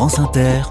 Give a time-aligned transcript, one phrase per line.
[0.00, 0.62] France Inter.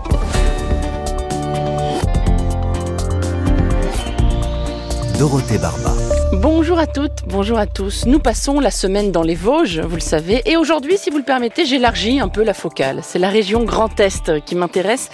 [5.20, 5.94] Dorothée Barba.
[6.34, 8.08] Bonjour à toutes, bonjour à tous.
[8.08, 11.24] Nous passons la semaine dans les Vosges, vous le savez, et aujourd'hui, si vous le
[11.24, 13.02] permettez, j'élargis un peu la focale.
[13.04, 15.12] C'est la région Grand Est qui m'intéresse,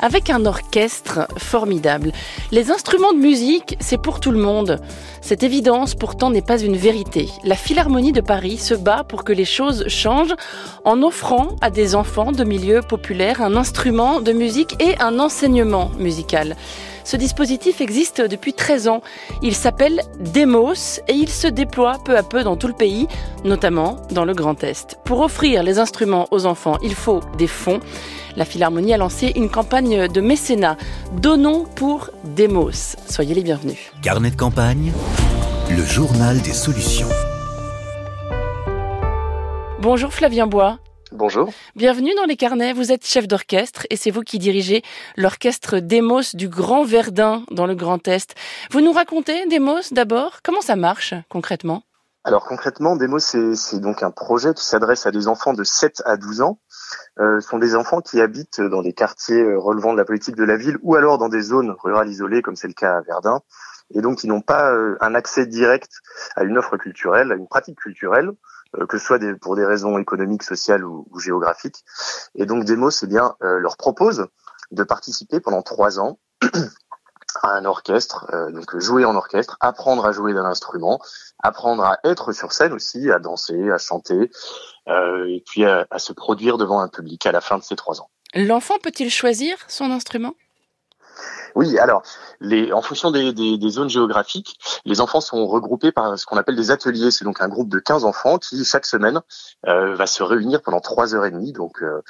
[0.00, 2.12] avec un orchestre formidable.
[2.52, 4.80] Les instruments de musique, c'est pour tout le monde.
[5.20, 7.28] Cette évidence, pourtant, n'est pas une vérité.
[7.44, 10.36] La Philharmonie de Paris se bat pour que les choses changent
[10.84, 15.90] en offrant à des enfants de milieux populaires un instrument de musique et un enseignement
[15.98, 16.56] musical.
[17.08, 19.00] Ce dispositif existe depuis 13 ans.
[19.40, 20.02] Il s'appelle
[20.34, 23.08] Demos et il se déploie peu à peu dans tout le pays,
[23.44, 24.98] notamment dans le Grand Est.
[25.06, 27.80] Pour offrir les instruments aux enfants, il faut des fonds.
[28.36, 30.76] La Philharmonie a lancé une campagne de mécénat.
[31.12, 32.96] Donnons pour Demos.
[33.08, 33.78] Soyez les bienvenus.
[34.02, 34.92] Carnet de campagne,
[35.70, 37.08] le journal des solutions.
[39.80, 40.78] Bonjour Flavien Bois.
[41.12, 41.50] Bonjour.
[41.74, 42.74] Bienvenue dans les carnets.
[42.74, 44.82] Vous êtes chef d'orchestre et c'est vous qui dirigez
[45.16, 48.34] l'orchestre Demos du Grand Verdun dans le Grand Est.
[48.70, 50.40] Vous nous racontez Demos d'abord?
[50.42, 51.82] Comment ça marche concrètement?
[52.28, 56.18] Alors concrètement, Demos c'est donc un projet qui s'adresse à des enfants de 7 à
[56.18, 56.60] 12 ans.
[57.18, 60.36] Euh, ce sont des enfants qui habitent dans des quartiers euh, relevant de la politique
[60.36, 63.00] de la ville ou alors dans des zones rurales isolées comme c'est le cas à
[63.00, 63.40] Verdun
[63.94, 65.90] et donc qui n'ont pas euh, un accès direct
[66.36, 68.30] à une offre culturelle, à une pratique culturelle.
[68.90, 71.82] Que ce soit des, pour des raisons économiques, sociales ou, géographiques.
[72.34, 74.26] Et donc Demos, eh bien, leur propose
[74.72, 76.18] de participer pendant trois ans
[77.44, 81.00] à un orchestre, euh, donc jouer en orchestre, apprendre à jouer d'un instrument,
[81.42, 84.30] apprendre à être sur scène aussi, à danser, à chanter,
[84.88, 87.76] euh, et puis à, à se produire devant un public à la fin de ces
[87.76, 88.10] trois ans.
[88.34, 90.34] L'enfant peut-il choisir son instrument?
[91.54, 92.02] Oui, alors,
[92.40, 96.36] les, en fonction des, des, des, zones géographiques, les enfants sont regroupés par ce qu'on
[96.36, 97.10] appelle des ateliers.
[97.10, 99.20] C'est donc un groupe de 15 enfants qui, chaque semaine,
[99.66, 102.02] euh, va se réunir pendant trois heures et demie, donc euh,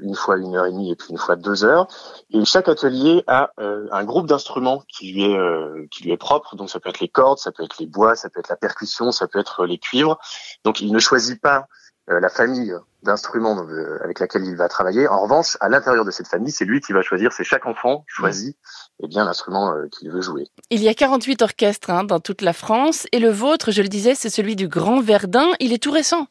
[0.00, 1.86] une fois une heure et demie et puis une fois deux heures.
[2.30, 6.16] Et chaque atelier a euh, un groupe d'instruments qui lui est euh, qui lui est
[6.16, 6.56] propre.
[6.56, 8.56] Donc ça peut être les cordes, ça peut être les bois, ça peut être la
[8.56, 10.18] percussion, ça peut être les cuivres.
[10.64, 11.66] Donc il ne choisit pas
[12.10, 13.64] euh, la famille d'instruments
[14.02, 15.08] avec laquelle il va travailler.
[15.08, 18.04] En revanche, à l'intérieur de cette famille, c'est lui qui va choisir, c'est chaque enfant
[18.06, 18.58] choisit
[19.02, 20.48] eh bien l'instrument euh, qu'il veut jouer.
[20.70, 23.88] Il y a 48 orchestres hein, dans toute la France et le vôtre, je le
[23.88, 25.48] disais, c'est celui du Grand Verdun.
[25.60, 26.26] Il est tout récent.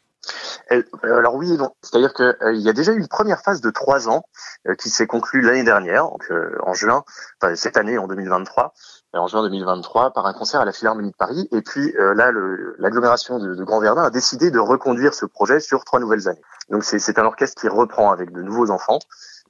[0.72, 1.57] Euh, alors oui.
[1.81, 4.24] C'est-à-dire qu'il euh, y a déjà eu une première phase de trois ans
[4.68, 6.31] euh, qui s'est conclue l'année dernière, donc,
[6.63, 7.03] en juin,
[7.41, 8.74] enfin, cette année en 2023,
[9.13, 11.47] en juin 2023, par un concert à la Philharmonie de Paris.
[11.52, 12.31] Et puis là,
[12.78, 16.41] l'agglomération de, de, Grand Verdun a décidé de reconduire ce projet sur trois nouvelles années.
[16.69, 19.00] Donc c'est un orchestre qui reprend avec de nouveaux enfants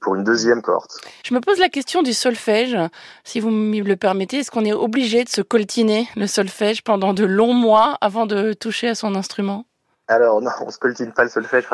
[0.00, 0.98] pour une deuxième cohorte.
[1.24, 2.76] Je me pose la question du solfège,
[3.24, 4.38] si vous me le permettez.
[4.38, 8.54] Est-ce qu'on est obligé de se coltiner le solfège pendant de longs mois avant de
[8.54, 9.66] toucher à son instrument?
[10.10, 11.68] Alors non, on se coltine pas le solfège.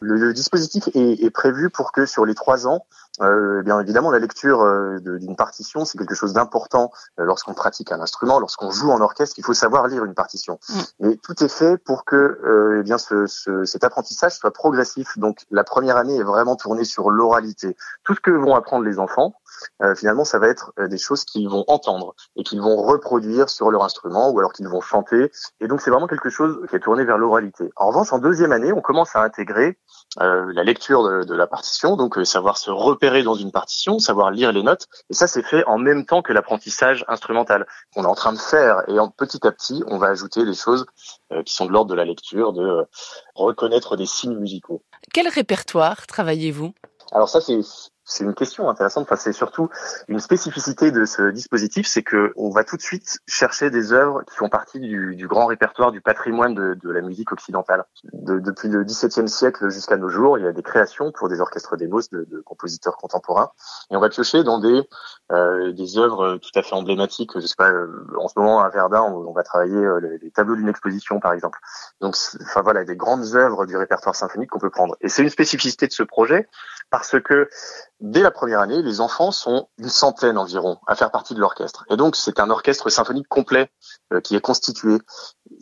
[0.00, 2.86] Le, le dispositif est, est, prévu pour que sur les trois ans,
[3.20, 7.92] euh, bien évidemment, la lecture euh, d'une partition, c'est quelque chose d'important euh, lorsqu'on pratique
[7.92, 10.58] un instrument, lorsqu'on joue en orchestre, il faut savoir lire une partition.
[10.68, 10.80] Mm.
[11.00, 15.18] Mais tout est fait pour que euh, eh bien ce, ce, cet apprentissage soit progressif.
[15.18, 17.76] Donc la première année est vraiment tournée sur l'oralité.
[18.04, 19.34] Tout ce que vont apprendre les enfants,
[19.82, 23.70] euh, finalement, ça va être des choses qu'ils vont entendre et qu'ils vont reproduire sur
[23.70, 25.30] leur instrument ou alors qu'ils vont chanter.
[25.60, 27.70] Et donc c'est vraiment quelque chose qui est tourné vers l'oralité.
[27.76, 29.78] En revanche, en deuxième année, on commence à intégrer
[30.20, 33.98] euh, la lecture de, de, la partition, donc euh, savoir se repérer dans une partition,
[33.98, 34.86] savoir lire les notes.
[35.08, 38.38] Et ça, c'est fait en même temps que l'apprentissage instrumental qu'on est en train de
[38.38, 38.82] faire.
[38.88, 40.86] Et en petit à petit, on va ajouter des choses
[41.32, 42.84] euh, qui sont de l'ordre de la lecture, de euh,
[43.34, 44.82] reconnaître des signes musicaux.
[45.12, 46.72] Quel répertoire travaillez-vous?
[47.12, 47.60] Alors ça, c'est
[48.10, 49.04] c'est une question intéressante.
[49.04, 49.70] Enfin, c'est surtout
[50.08, 54.24] une spécificité de ce dispositif, c'est que on va tout de suite chercher des œuvres
[54.24, 57.84] qui font partie du, du grand répertoire du patrimoine de, de la musique occidentale.
[58.12, 61.40] De, depuis le XVIIe siècle jusqu'à nos jours, il y a des créations pour des
[61.40, 63.50] orchestres d'émos de, de, compositeurs contemporains,
[63.90, 64.82] et on va piocher dans des
[65.30, 67.30] euh, des œuvres tout à fait emblématiques.
[67.36, 70.18] Je sais pas, euh, en ce moment à Verdun, on, on va travailler euh, les,
[70.18, 71.60] les, tableaux d'une exposition, par exemple.
[72.00, 74.96] Donc, enfin voilà, des grandes œuvres du répertoire symphonique qu'on peut prendre.
[75.00, 76.48] Et c'est une spécificité de ce projet
[76.90, 77.48] parce que
[78.00, 81.84] dès la première année, les enfants sont une centaine environ à faire partie de l'orchestre.
[81.88, 83.70] Et donc, c'est un orchestre symphonique complet
[84.12, 84.98] euh, qui est constitué,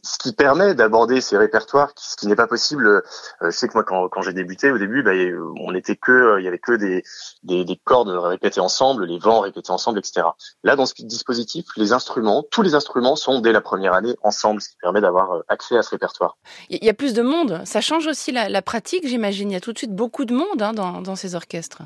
[0.03, 2.87] ce qui permet d'aborder ces répertoires, ce qui n'est pas possible.
[2.87, 3.03] Euh,
[3.43, 5.13] je sais que moi, quand, quand j'ai débuté au début, bah,
[5.61, 7.03] on était que, euh, il y avait que des,
[7.43, 10.27] des, des, cordes répétées ensemble, les vents répétés ensemble, etc.
[10.65, 14.61] Là, dans ce dispositif, les instruments, tous les instruments sont dès la première année ensemble,
[14.61, 16.37] ce qui permet d'avoir euh, accès à ce répertoire.
[16.71, 17.63] Il y a plus de monde.
[17.65, 19.51] Ça change aussi la, la pratique, j'imagine.
[19.51, 21.83] Il y a tout de suite beaucoup de monde hein, dans, dans ces orchestres.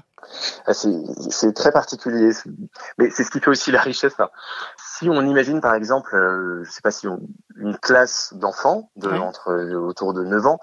[0.66, 2.30] Ah, c'est très particulier,
[2.98, 4.14] mais c'est ce qui fait aussi la richesse.
[4.18, 4.30] Hein.
[4.76, 7.20] Si on imagine par exemple, euh, je sais pas si on,
[7.56, 9.18] une classe d'enfants de ouais.
[9.18, 10.58] entre autour de 9 ans,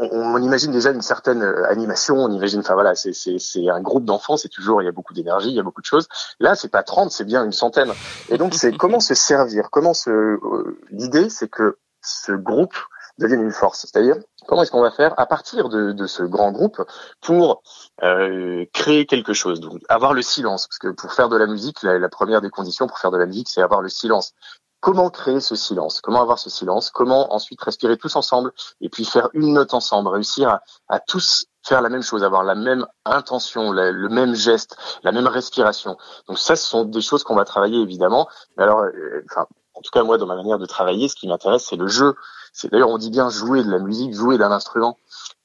[0.00, 4.36] on, imagine déjà une certaine euh, animation, on imagine, enfin voilà, c'est un groupe d'enfants,
[4.36, 6.08] c'est toujours, il y a beaucoup d'énergie, il y a beaucoup de choses.
[6.38, 7.92] Là, c'est pas 30, c'est bien une centaine.
[8.30, 10.10] Et donc, c'est comment se servir, comment se.
[10.10, 12.74] Euh, l'idée, c'est que ce groupe
[13.18, 13.80] devienne une force.
[13.80, 14.16] C'est-à-dire,
[14.50, 16.82] comment est-ce qu'on va faire à partir de, de ce grand groupe
[17.20, 17.62] pour
[18.02, 21.84] euh, créer quelque chose Donc, avoir le silence, parce que pour faire de la musique,
[21.84, 24.34] la, la première des conditions pour faire de la musique, c'est avoir le silence
[24.80, 28.50] comment créer ce silence, comment avoir ce silence, comment ensuite respirer tous ensemble
[28.80, 30.58] et puis faire une note ensemble, réussir
[30.88, 35.26] à, tous faire la même chose, avoir la même intention, le même geste, la même
[35.26, 35.98] respiration.
[36.26, 38.26] Donc ça, ce sont des choses qu'on va travailler évidemment.
[38.56, 39.46] Mais alors, euh, enfin,
[39.80, 42.14] en tout cas moi, dans ma manière de travailler, ce qui m'intéresse, c'est le jeu.
[42.52, 44.98] C'est d'ailleurs, on dit bien jouer de la musique, jouer d'un instrument.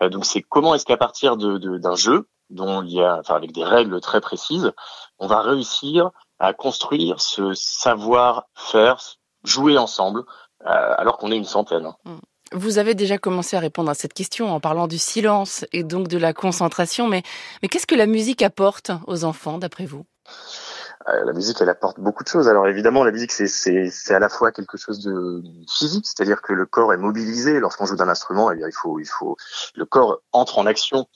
[0.03, 3.53] Euh, donc c'est comment est-ce qu'à partir d'un jeu dont il y a, enfin avec
[3.53, 4.73] des règles très précises,
[5.19, 9.01] on va réussir à construire ce savoir-faire,
[9.45, 10.25] jouer ensemble,
[10.65, 11.93] euh, alors qu'on est une centaine.
[12.03, 12.17] Hmm.
[12.51, 16.09] Vous avez déjà commencé à répondre à cette question en parlant du silence et donc
[16.09, 17.23] de la concentration, mais,
[17.71, 20.05] qu'est-ce que la musique apporte aux enfants, d'après vous?
[21.07, 22.47] La musique, elle apporte beaucoup de choses.
[22.47, 26.65] Alors évidemment, la musique, c'est à la fois quelque chose de physique, c'est-à-dire que le
[26.65, 28.51] corps est mobilisé lorsqu'on joue d'un instrument.
[28.51, 29.37] Eh bien, il faut, il faut,
[29.75, 31.07] le corps entre en action.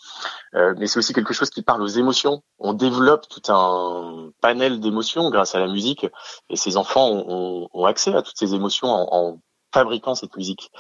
[0.56, 2.44] Euh, mais c'est aussi quelque chose qui parle aux émotions.
[2.60, 6.08] On développe tout un panel d'émotions grâce à la musique,
[6.50, 9.42] et ces enfants ont, ont, accès à toutes ces émotions en, en
[9.74, 10.72] fabriquant cette musique.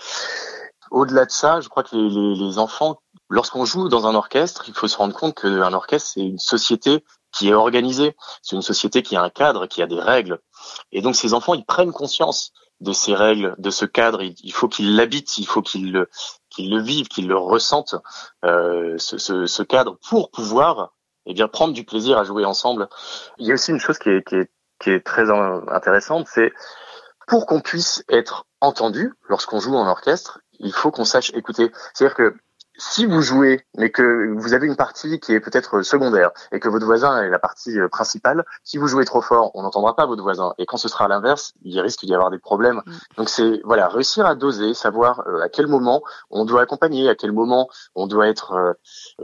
[0.92, 4.66] Au-delà de ça, je crois que les, les, les enfants, lorsqu'on joue dans un orchestre,
[4.68, 8.16] il faut se rendre compte qu'un orchestre, c'est une société qui est organisée.
[8.42, 10.40] C'est une société qui a un cadre, qui a des règles.
[10.92, 14.22] Et donc ces enfants, ils prennent conscience de ces règles, de ce cadre.
[14.22, 16.10] Il faut qu'ils l'habitent, il faut qu'ils le,
[16.50, 17.96] qu'ils le vivent, qu'ils le ressentent,
[18.46, 20.94] euh, ce, ce, ce, cadre, pour pouvoir
[21.26, 22.88] eh bien prendre du plaisir à jouer ensemble.
[23.38, 26.54] Il y a aussi une chose qui est, qui est, qui est très intéressante, c'est
[27.28, 31.72] pour qu'on puisse être entendu lorsqu'on joue en orchestre, il faut qu'on sache écouter.
[31.94, 32.36] C'est-à-dire que
[32.80, 36.70] si vous jouez, mais que vous avez une partie qui est peut-être secondaire et que
[36.70, 40.06] votre voisin est la partie euh, principale, si vous jouez trop fort, on n'entendra pas
[40.06, 40.54] votre voisin.
[40.58, 42.82] Et quand ce sera à l'inverse, il risque d'y avoir des problèmes.
[42.86, 42.94] Mm.
[43.18, 47.16] Donc c'est voilà, réussir à doser, savoir euh, à quel moment on doit accompagner, à
[47.16, 48.74] quel moment on doit être euh,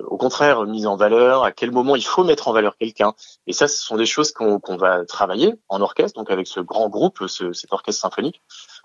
[0.03, 3.13] au contraire mis en valeur, à quel moment il faut mettre en valeur quelqu'un.
[3.47, 6.89] Et ça, ce sont des choses qu'on va travailler en orchestre, donc avec ce grand
[6.89, 8.41] groupe, ce, cet orchestre symphonique.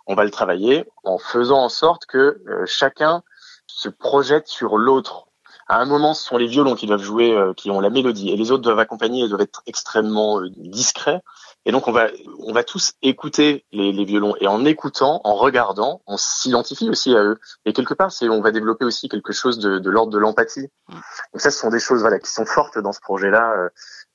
[0.07, 3.23] On va le travailler en faisant en sorte que chacun
[3.81, 5.27] se projette sur l'autre.
[5.67, 8.31] À un moment, ce sont les violons qui doivent jouer, euh, qui ont la mélodie,
[8.31, 11.21] et les autres doivent accompagner et doivent être extrêmement euh, discrets.
[11.65, 12.09] Et donc, on va,
[12.41, 14.35] on va tous écouter les, les, violons.
[14.41, 17.39] Et en écoutant, en regardant, on s'identifie aussi à eux.
[17.65, 20.69] Et quelque part, c'est, on va développer aussi quelque chose de, l'ordre de l'empathie.
[20.89, 23.69] Donc ça, ce sont des choses, voilà, qui sont fortes dans ce projet-là, euh,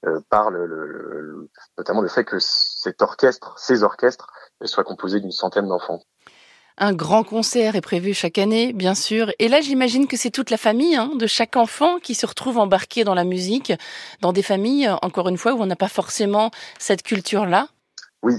[0.07, 4.27] euh par le, le, notamment le fait que cet orchestre, ces orchestres,
[4.65, 6.01] soient composés d'une centaine d'enfants.
[6.77, 9.31] Un grand concert est prévu chaque année, bien sûr.
[9.39, 12.57] Et là, j'imagine que c'est toute la famille hein, de chaque enfant qui se retrouve
[12.57, 13.71] embarqué dans la musique,
[14.19, 17.69] dans des familles, encore une fois, où on n'a pas forcément cette culture-là.
[18.23, 18.33] Oui,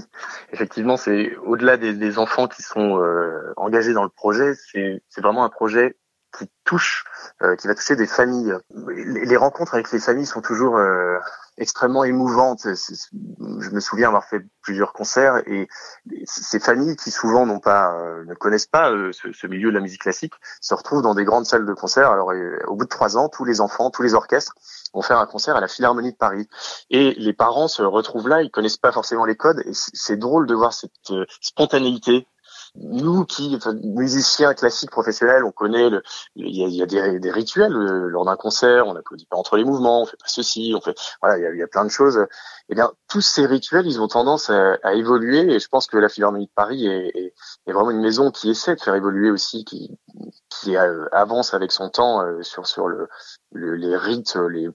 [0.51, 5.49] effectivement, c'est au-delà des, enfants qui sont euh, engagés dans le projet, c'est vraiment un
[5.49, 5.95] projet
[6.37, 7.05] qui touche,
[7.41, 8.53] euh, qui va toucher des familles.
[8.69, 11.17] Les, rencontres avec les familles sont toujours euh,
[11.57, 12.61] extrêmement émouvante.
[12.63, 15.67] Je me souviens avoir fait plusieurs concerts et
[16.25, 19.81] ces familles qui souvent n'ont pas, euh, ne connaissent pas euh, ce, milieu de la
[19.81, 22.11] musique classique se retrouvent dans des grandes salles de concert.
[22.11, 24.53] Alors euh, au bout de trois ans, tous les enfants, tous les orchestres
[24.93, 26.47] vont faire un concert à la Philharmonie de Paris
[26.89, 28.41] et les parents se retrouvent là.
[28.43, 30.91] Ils connaissent pas forcément les codes et c'est drôle de voir cette
[31.41, 32.27] spontanéité
[32.81, 36.03] nous qui, musiciens classiques professionnels, on connaît, le,
[36.35, 40.03] il y a, des, rituels euh, lors d'un concert, on n'applaudit pas entre les mouvements,
[40.03, 42.25] on fait pas ceci, on fait, voilà, il y a, a, plein de choses.
[42.69, 45.97] Eh bien, tous ces rituels, ils ont tendance à, à évoluer, et je pense que
[45.97, 47.33] la Philharmonie de Paris est, est,
[47.67, 49.97] est, vraiment une maison qui essaie de faire évoluer aussi, qui,
[50.49, 53.07] qui euh, avance avec son temps euh, sur sur le,
[53.53, 54.67] les rites, les,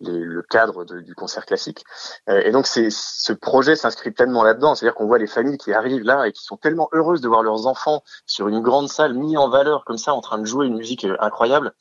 [0.00, 1.84] les, le cadre du concert classique.
[2.28, 6.04] et donc, c'est ce projet s'inscrit pleinement là-dedans, c'est-à-dire qu'on voit les familles qui arrivent
[6.04, 9.36] là et qui sont tellement heureuses de voir leurs enfants sur une grande salle mis
[9.36, 11.72] en valeur comme ça en train de jouer une musique euh, incroyable.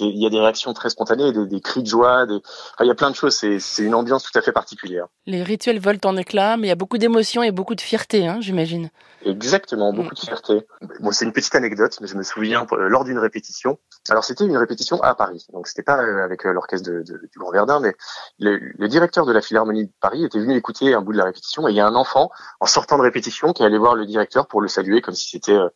[0.00, 2.40] Il y a des réactions très spontanées des, des cris de joie des
[2.80, 3.34] il y a plein de choses.
[3.34, 5.06] C'est une ambiance tout à fait particulière
[5.48, 8.38] rituels volent en éclats mais il y a beaucoup d'émotions et beaucoup de fierté hein,
[8.40, 8.90] j'imagine.
[9.24, 10.64] Exactement beaucoup de fierté.
[11.00, 13.78] Bon c'est une petite anecdote mais je me souviens euh, lors d'une répétition.
[14.08, 15.44] Alors c'était une répétition à Paris.
[15.52, 17.94] Donc c'était pas euh, avec l'orchestre de, de, du Grand Verdun mais
[18.38, 21.24] le, le directeur de la Philharmonie de Paris était venu écouter un bout de la
[21.24, 24.06] répétition et il y a un enfant en sortant de répétition qui allait voir le
[24.06, 25.68] directeur pour le saluer comme si c'était, euh,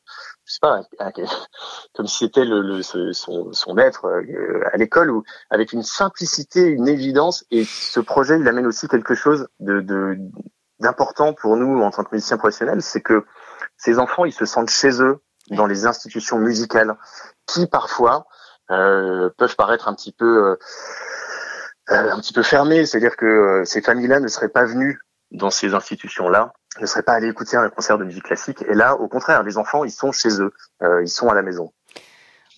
[0.52, 0.82] sais pas,
[1.94, 6.62] comme si c'était le, le, son, son maître euh, à l'école, ou avec une simplicité,
[6.62, 7.44] une évidence.
[7.50, 10.18] Et ce projet, il amène aussi quelque chose de, de
[10.80, 13.24] d'important pour nous en tant que musiciens professionnels, c'est que
[13.76, 16.96] ces enfants, ils se sentent chez eux dans les institutions musicales,
[17.46, 18.26] qui parfois
[18.68, 20.56] peuvent paraître un petit peu
[21.86, 22.84] un petit peu fermées.
[22.84, 24.98] C'est-à-dire que ces familles-là ne seraient pas venues
[25.30, 28.62] dans ces institutions-là ne seraient pas allés écouter un concert de musique classique.
[28.68, 30.52] Et là, au contraire, les enfants, ils sont chez eux,
[30.82, 31.72] euh, ils sont à la maison.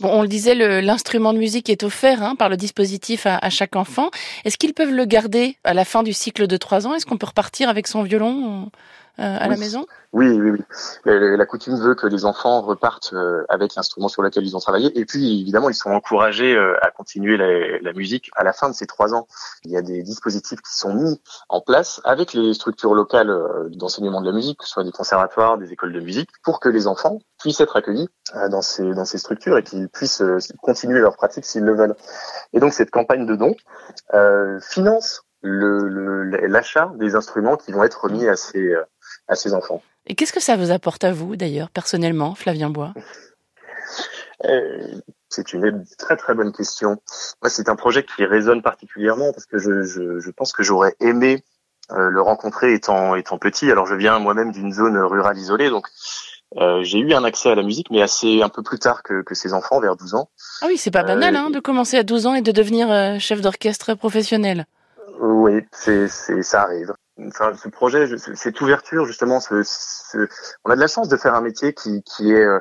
[0.01, 3.49] Bon, on le disait, l'instrument de musique est offert hein, par le dispositif à, à
[3.49, 4.11] chaque enfant.
[4.45, 6.95] Est-ce qu'ils peuvent le garder à la fin du cycle de trois ans?
[6.95, 8.71] Est-ce qu'on peut repartir avec son violon?
[9.21, 10.61] Euh, à la maison Oui, oui, oui.
[11.05, 14.99] La coutume veut que les enfants repartent euh, avec l'instrument sur lequel ils ont travaillé.
[14.99, 18.69] Et puis, évidemment, ils sont encouragés euh, à continuer la, la, musique à la fin
[18.69, 19.29] de ces trois ans.
[19.65, 23.33] Il y a des dispositifs qui sont mis en place avec les structures locales
[23.71, 26.69] d'enseignement de la musique, que ce soit des conservatoires, des écoles de musique, pour que
[26.69, 28.09] les enfants puissent être accueillis
[28.51, 30.23] dans ces, dans ces structures et qu'ils puissent
[30.61, 31.95] continuer leur pratique s'ils le veulent.
[32.53, 33.55] Et donc, cette campagne de dons
[34.61, 38.75] finance l'achat le, des instruments qui vont être remis à ces,
[39.29, 39.83] à ses enfants.
[40.07, 42.93] Et qu'est-ce que ça vous apporte à vous, d'ailleurs, personnellement, Flavien Bois?
[44.45, 47.01] Euh, C'est une très très bonne question.
[47.43, 50.95] Moi, c'est un projet qui résonne particulièrement parce que je, je, je pense que j'aurais
[51.01, 51.43] aimé
[51.91, 53.71] euh, le rencontrer étant, étant petit.
[53.71, 55.87] Alors, je viens moi-même d'une zone rurale isolée, donc
[56.57, 59.23] euh, j'ai eu un accès à la musique, mais assez un peu plus tard que,
[59.23, 60.29] que ses enfants, vers 12 ans.
[60.63, 63.41] Ah oui, c'est pas banal hein, de commencer à 12 ans et de devenir chef
[63.41, 64.67] d'orchestre professionnel.
[65.21, 70.29] Oui, c'est, ça arrive enfin, ce projet, cette ouverture justement, ce, ce,
[70.65, 72.61] on a de la chance de faire un métier qui, qui est euh,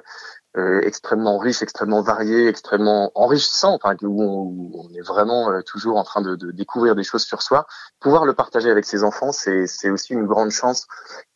[0.57, 5.97] euh extrêmement riche, extrêmement varié, extrêmement enrichissant, enfin, où, on, on est vraiment euh, toujours
[5.97, 7.65] en train de, de, découvrir des choses sur soi.
[7.99, 10.87] Pouvoir le partager avec ses enfants, c'est, aussi une grande chance,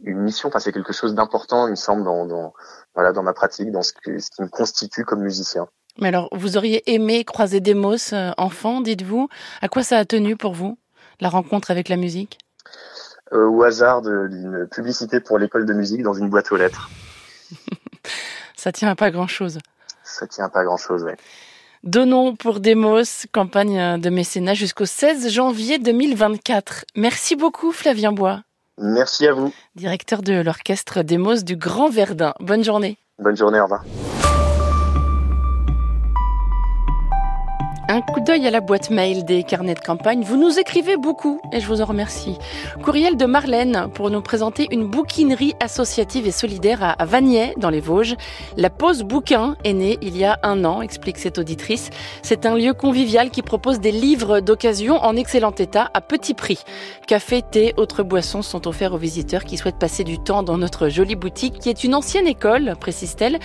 [0.03, 0.49] une mission.
[0.49, 2.53] Enfin, c'est quelque chose d'important, il me semble, dans, dans,
[2.93, 5.67] voilà, dans ma pratique, dans ce, que, ce qui me constitue comme musicien.
[5.99, 9.29] Mais alors, vous auriez aimé croiser Demos euh, enfant, dites-vous?
[9.61, 10.77] À quoi ça a tenu pour vous,
[11.19, 12.37] la rencontre avec la musique?
[13.31, 16.89] Au hasard d'une publicité pour l'école de musique dans une boîte aux lettres.
[18.55, 19.59] Ça tient à pas grand-chose.
[20.03, 21.13] Ça tient à pas grand-chose, oui.
[21.83, 26.85] Donnons pour Demos, campagne de mécénat jusqu'au 16 janvier 2024.
[26.95, 28.41] Merci beaucoup Flavien Bois.
[28.79, 29.53] Merci à vous.
[29.75, 32.33] Directeur de l'orchestre Demos du Grand Verdun.
[32.39, 32.97] Bonne journée.
[33.19, 33.83] Bonne journée, au revoir.
[37.89, 40.21] Un coup d'œil à la boîte mail des carnets de campagne.
[40.21, 42.37] Vous nous écrivez beaucoup et je vous en remercie.
[42.83, 47.79] Courriel de Marlène pour nous présenter une bouquinerie associative et solidaire à Vagney dans les
[47.79, 48.17] Vosges.
[48.57, 51.89] La pause bouquin est née il y a un an, explique cette auditrice.
[52.23, 56.59] C'est un lieu convivial qui propose des livres d'occasion en excellent état à petit prix.
[57.07, 60.89] Café, thé, autres boissons sont offerts aux visiteurs qui souhaitent passer du temps dans notre
[60.89, 63.39] jolie boutique qui est une ancienne école, précise-t-elle.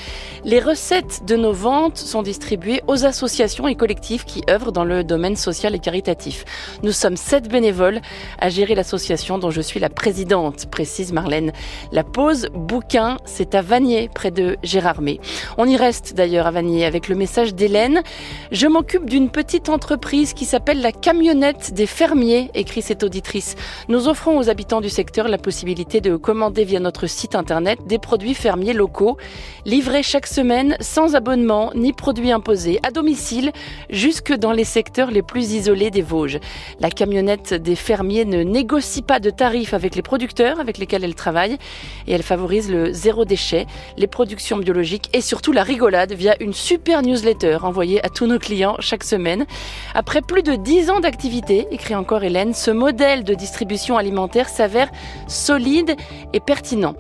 [0.45, 5.05] Les recettes de nos ventes sont distribuées aux associations et collectifs qui œuvre dans le
[5.05, 6.45] domaine social et caritatif.
[6.83, 8.01] Nous sommes sept bénévoles
[8.39, 11.53] à gérer l'association dont je suis la présidente, précise Marlène.
[11.93, 15.21] La pause bouquin, c'est à Vanier, près de Gérardmer.
[15.59, 18.03] On y reste d'ailleurs à Vanier avec le message d'Hélène.
[18.51, 23.57] Je m'occupe d'une petite entreprise qui s'appelle la camionnette des fermiers, écrit cette auditrice.
[23.89, 27.99] Nous offrons aux habitants du secteur la possibilité de commander via notre site internet des
[27.99, 29.17] produits fermiers locaux,
[29.65, 33.53] livrés chaque semaine sans abonnement ni produits imposés, à domicile,
[33.91, 36.39] jusqu'à que dans les secteurs les plus isolés des Vosges.
[36.81, 41.15] La camionnette des fermiers ne négocie pas de tarifs avec les producteurs avec lesquels elle
[41.15, 41.59] travaille
[42.07, 46.53] et elle favorise le zéro déchet, les productions biologiques et surtout la rigolade via une
[46.53, 49.47] super newsletter envoyée à tous nos clients chaque semaine.
[49.95, 54.91] Après plus de dix ans d'activité, écrit encore Hélène, ce modèle de distribution alimentaire s'avère
[55.27, 55.97] solide
[56.33, 56.95] et pertinent.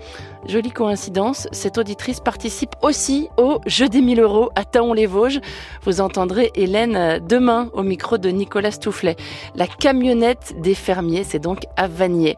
[0.46, 5.40] Jolie coïncidence, cette auditrice participe aussi au Jeu des 1000 euros à Taon-les-Vosges.
[5.84, 9.14] Vous entendrez Hélène demain au micro de Nicolas Stoufflet.
[9.54, 12.36] La camionnette des fermiers, c'est donc à Vanier.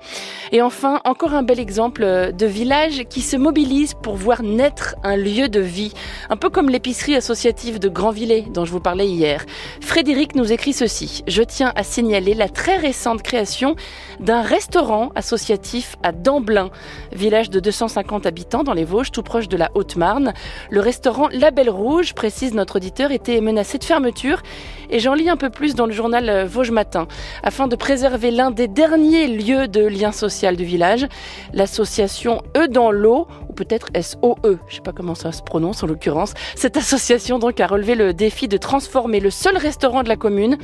[0.52, 5.16] Et enfin, encore un bel exemple de village qui se mobilise pour voir naître un
[5.16, 5.94] lieu de vie.
[6.28, 9.46] Un peu comme l'épicerie associative de Grandvillers dont je vous parlais hier.
[9.80, 11.25] Frédéric nous écrit ceci.
[11.26, 13.76] Je tiens à signaler la très récente création
[14.20, 16.68] d'un restaurant associatif à Damblin,
[17.11, 20.32] village de 200 50 habitants dans les Vosges, tout proche de la Haute-Marne.
[20.68, 24.42] Le restaurant La Belle Rouge, précise notre auditeur, était menacé de fermeture.
[24.90, 27.06] Et j'en lis un peu plus dans le journal euh, Vosges Matin.
[27.44, 31.06] Afin de préserver l'un des derniers lieux de lien social du village,
[31.52, 35.82] l'association E dans l'eau, ou peut-être SOE, je ne sais pas comment ça se prononce
[35.84, 40.08] en l'occurrence, cette association donc a relevé le défi de transformer le seul restaurant de
[40.08, 40.58] la commune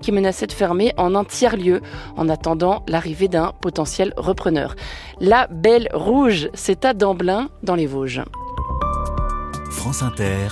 [0.00, 1.80] qui menaçait de fermer en un tiers-lieu
[2.16, 4.76] en attendant l'arrivée d'un potentiel repreneur.
[5.20, 8.22] La Belle Rouge, c'est à d'Amblin, dans les Vosges.
[9.70, 10.48] France Inter.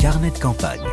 [0.00, 0.86] Carnet de campagne.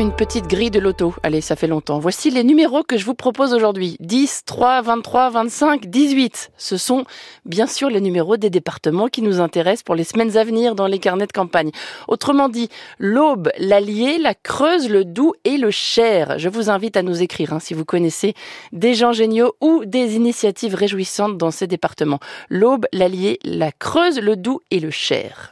[0.00, 1.14] Une petite grille de loto.
[1.22, 1.98] Allez, ça fait longtemps.
[1.98, 3.98] Voici les numéros que je vous propose aujourd'hui.
[4.00, 6.52] 10, 3, 23, 25, 18.
[6.56, 7.04] Ce sont
[7.44, 10.86] bien sûr les numéros des départements qui nous intéressent pour les semaines à venir dans
[10.86, 11.70] les carnets de campagne.
[12.08, 16.38] Autrement dit, l'Aube, l'Allier, la Creuse, le Doubs et le Cher.
[16.38, 18.32] Je vous invite à nous écrire hein, si vous connaissez
[18.72, 22.20] des gens géniaux ou des initiatives réjouissantes dans ces départements.
[22.48, 25.48] L'Aube, l'Allier, la Creuse, le Doubs et le Cher.